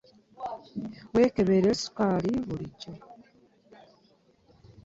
[1.13, 2.91] Weekebere sukaali bulijjo.